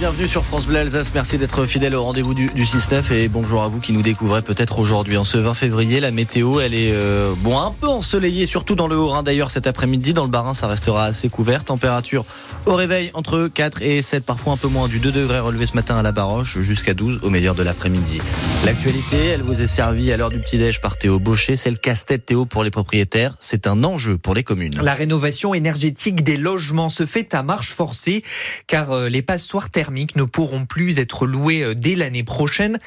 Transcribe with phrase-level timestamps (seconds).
[0.00, 1.12] bienvenue sur France Bleu Alsace.
[1.12, 4.78] Merci d'être fidèle au rendez-vous du, 6-9 et bonjour à vous qui nous découvrez peut-être
[4.78, 5.18] aujourd'hui.
[5.18, 8.88] En ce 20 février, la météo, elle est euh, bon un peu ensoleillée, surtout dans
[8.88, 10.14] le Haut-Rhin d'ailleurs cet après-midi.
[10.14, 11.64] Dans le Bas-Rhin, ça restera assez couvert.
[11.64, 12.24] Température
[12.64, 15.74] au réveil entre 4 et 7, parfois un peu moins du 2 degrés relevé ce
[15.74, 18.22] matin à la Baroche, jusqu'à 12 au meilleur de l'après-midi.
[18.64, 21.56] L'actualité, elle vous est servie à l'heure du petit-déj par Théo Baucher.
[21.56, 23.36] C'est le casse-tête Théo pour les propriétaires.
[23.38, 24.80] C'est un enjeu pour les communes.
[24.80, 28.22] La rénovation énergétique des logements se fait à marche forcée
[28.66, 32.78] car euh, les passoires thermiques ne pourront plus être louées euh, dès l'année prochaine.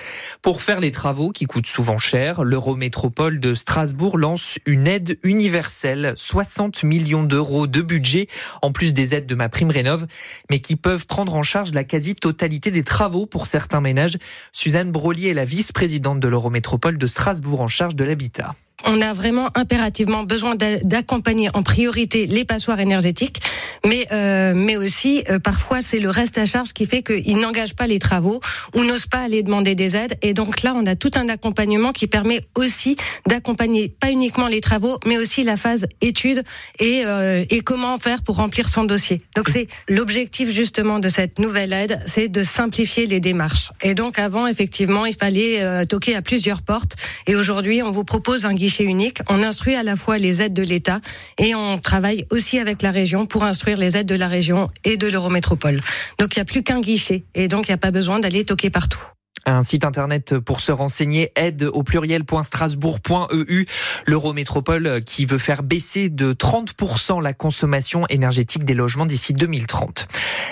[0.42, 6.14] Pour faire les travaux qui coûtent souvent cher, l'Eurométropole de Strasbourg lance une aide universelle,
[6.16, 8.28] 60 millions d'euros de budget,
[8.62, 10.08] en plus des aides de ma prime rénov,
[10.50, 14.18] mais qui peuvent prendre en charge la quasi-totalité des travaux pour certains ménages.
[14.52, 19.14] Suzanne Brolier est la vice-présidente de l'Eurométropole de Strasbourg en charge de l'habitat on a
[19.14, 23.42] vraiment impérativement besoin d'accompagner en priorité les passoires énergétiques,
[23.86, 27.76] mais euh, mais aussi euh, parfois c'est le reste à charge qui fait qu'ils n'engagent
[27.76, 28.40] pas les travaux
[28.76, 30.16] ou n'osent pas aller demander des aides.
[30.22, 32.96] Et donc là, on a tout un accompagnement qui permet aussi
[33.28, 36.44] d'accompagner pas uniquement les travaux, mais aussi la phase étude
[36.80, 39.22] et euh, et comment faire pour remplir son dossier.
[39.36, 43.72] Donc c'est l'objectif justement de cette nouvelle aide, c'est de simplifier les démarches.
[43.84, 46.96] Et donc avant, effectivement, il fallait toquer à plusieurs portes.
[47.28, 49.20] Et aujourd'hui, on vous propose un guichet unique.
[49.30, 51.00] On instruit à la fois les aides de l'État
[51.38, 54.98] et on travaille aussi avec la région pour instruire les aides de la région et
[54.98, 55.80] de l'Eurométropole.
[56.20, 58.46] Donc il n'y a plus qu'un guichet et donc il n'y a pas besoin d'aller
[58.46, 59.02] toquer partout.
[59.46, 63.66] Un site internet pour se renseigner, aide au pluriel.strasbourg.eu.
[64.08, 70.08] L'Eurométropole qui veut faire baisser de 30% la consommation énergétique des logements d'ici 2030.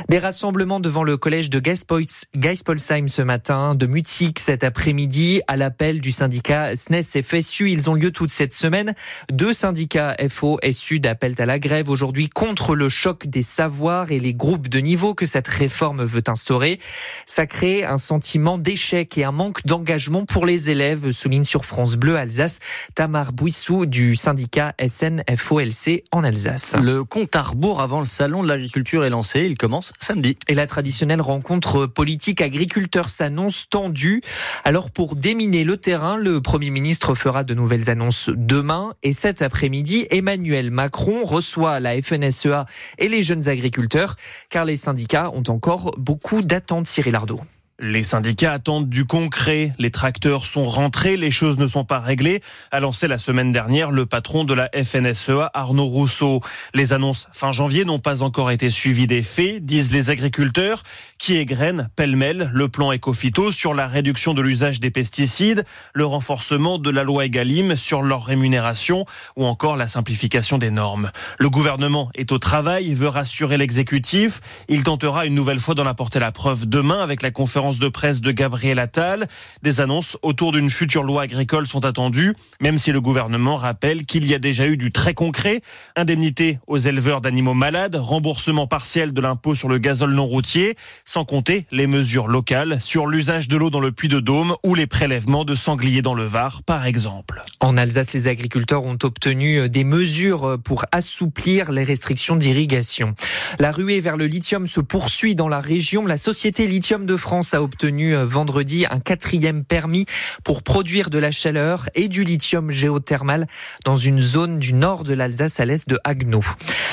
[0.09, 6.02] Des rassemblements devant le collège de Geispolsheim ce matin, de Mutzig cet après-midi, à l'appel
[6.02, 7.69] du syndicat SNES FSU.
[7.69, 8.94] Ils ont lieu toute cette semaine.
[9.31, 14.12] Deux syndicats FO et Sud appellent à la grève aujourd'hui contre le choc des savoirs
[14.12, 16.78] et les groupes de niveau que cette réforme veut instaurer.
[17.25, 21.95] Ça crée un sentiment d'échec et un manque d'engagement pour les élèves, souligne sur France
[21.95, 22.59] Bleu Alsace
[22.95, 26.75] Tamar Bouissou du syndicat SNFOLC en Alsace.
[26.81, 29.45] Le compte à rebours avant le salon de l'agriculture est lancé.
[29.45, 30.35] Il commence samedi.
[30.47, 34.22] Et la traditionnelle rencontre politique agriculteur s'annonce tendue.
[34.63, 39.41] Alors pour déminer le terrain, le Premier ministre fera de nouvelles annonces demain et cet
[39.41, 42.66] après-midi, Emmanuel Macron reçoit la FNSEA
[42.97, 44.16] et les jeunes agriculteurs
[44.50, 47.39] car les syndicats ont encore beaucoup d'attentes, Cyril Ardo.
[47.84, 49.74] Les syndicats attendent du concret.
[49.80, 53.90] Les tracteurs sont rentrés, les choses ne sont pas réglées, a lancé la semaine dernière
[53.90, 56.42] le patron de la FNSEA, Arnaud Rousseau.
[56.75, 60.84] Les annonces fin janvier n'ont pas encore été suivies des faits, disent les agriculteurs,
[61.18, 65.66] qui égrènent pêle-mêle le plan Ecofito sur la réduction de l'usage des pesticides,
[65.96, 71.09] le renforcement de la loi Egalim sur leur rémunération ou encore la simplification des normes.
[71.40, 74.40] Le gouvernement est au travail, veut rassurer l'exécutif.
[74.69, 78.21] Il tentera une nouvelle fois d'en apporter la preuve demain avec la conférence de presse
[78.21, 79.27] de Gabriel Attal.
[79.63, 84.25] Des annonces autour d'une future loi agricole sont attendues, même si le gouvernement rappelle qu'il
[84.25, 85.61] y a déjà eu du très concret.
[85.95, 91.25] Indemnité aux éleveurs d'animaux malades, remboursement partiel de l'impôt sur le gazole non routier, sans
[91.25, 94.88] compter les mesures locales sur l'usage de l'eau dans le puits de Dôme ou les
[94.88, 97.41] prélèvements de sangliers dans le Var, par exemple.
[97.59, 103.15] En Alsace, les agriculteurs ont obtenu des mesures pour assouplir les restrictions d'irrigation.
[103.59, 106.05] La ruée vers le lithium se poursuit dans la région.
[106.05, 110.05] La société Lithium de France a obtenu euh, vendredi un quatrième permis
[110.44, 113.47] pour produire de la chaleur et du lithium géothermal
[113.85, 116.44] dans une zone du nord de l'Alsace à l'est de Haguenau.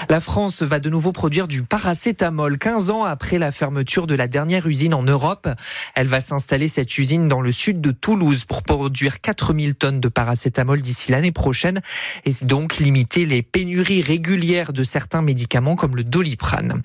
[0.08, 4.28] La France va de nouveau produire du paracétamol 15 ans après la fermeture de la
[4.28, 5.48] dernière usine en Europe.
[5.94, 10.08] Elle va s'installer cette usine dans le sud de Toulouse pour produire 4000 tonnes de
[10.08, 11.80] paracétamol d'ici l'année prochaine
[12.24, 16.82] et donc limiter les pénuries régulières de certains médicaments comme le doliprane.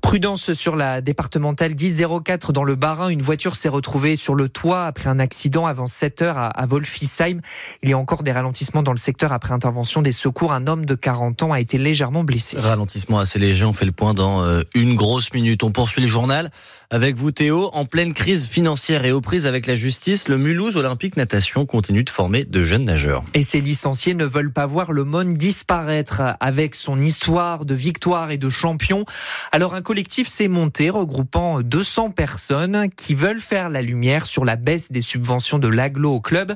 [0.00, 4.86] Prudence sur la départementale 1004 dans le Bas-Rhin, une voiture s'est retrouvée sur le toit
[4.86, 7.40] après un accident avant 7 heures à Wolfisheim.
[7.82, 10.52] Il y a encore des ralentissements dans le secteur après intervention des secours.
[10.52, 12.56] Un homme de 40 ans a été légèrement blessé.
[12.58, 15.62] Ralentissement assez léger, on fait le point dans euh, une grosse minute.
[15.62, 16.50] On poursuit le journal
[16.90, 17.70] avec vous Théo.
[17.72, 22.04] En pleine crise financière et aux prises avec la justice, le Mulhouse Olympique Natation continue
[22.04, 23.24] de former de jeunes nageurs.
[23.34, 28.30] Et ces licenciés ne veulent pas voir le Mon disparaître avec son histoire de victoire
[28.30, 29.04] et de champion.
[29.52, 34.56] Alors un collectif s'est monté regroupant 200 personnes qui veulent faire la lumière sur la
[34.56, 36.52] baisse des subventions de l'aglo au club.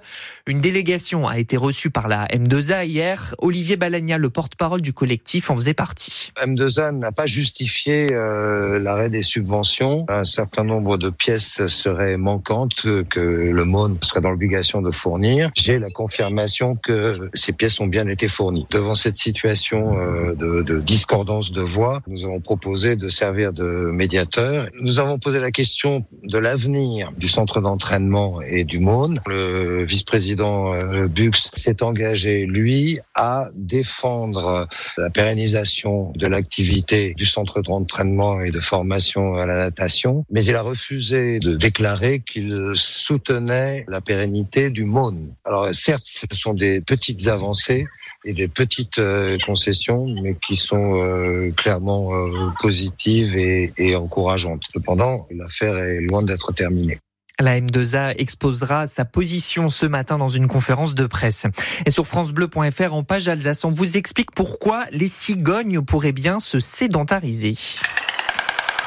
[0.47, 3.35] Une délégation a été reçue par la M2A hier.
[3.39, 6.33] Olivier Balagna, le porte-parole du collectif, en faisait partie.
[6.43, 10.07] M2A n'a pas justifié euh, l'arrêt des subventions.
[10.09, 15.51] Un certain nombre de pièces seraient manquantes que le MON serait dans l'obligation de fournir.
[15.55, 18.67] J'ai la confirmation que ces pièces ont bien été fournies.
[18.71, 23.91] Devant cette situation euh, de, de discordance de voix, nous avons proposé de servir de
[23.93, 24.67] médiateur.
[24.81, 29.15] Nous avons posé la question de l'avenir du centre d'entraînement et du MON.
[29.27, 37.63] Le vice-président euh, Bux s'est engagé, lui, à défendre la pérennisation de l'activité du centre
[37.63, 43.85] d'entraînement et de formation à la natation, mais il a refusé de déclarer qu'il soutenait
[43.89, 45.17] la pérennité du MON.
[45.45, 47.87] Alors certes, ce sont des petites avancées
[48.27, 54.63] et des petites euh, concessions, mais qui sont euh, clairement euh, positives et, et encourageantes.
[54.75, 56.99] Cependant, l'affaire est loin d'être terminée.
[57.39, 61.47] La M2A exposera sa position ce matin dans une conférence de presse.
[61.85, 66.61] Et sur francebleu.fr en page Alsace, on vous explique pourquoi les cigognes pourraient bien se
[66.61, 67.55] sédentariser.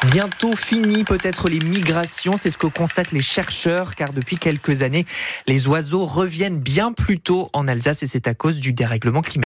[0.06, 5.06] Bientôt fini peut-être les migrations, c'est ce que constatent les chercheurs, car depuis quelques années,
[5.46, 9.38] les oiseaux reviennent bien plus tôt en Alsace et c'est à cause du dérèglement climatique.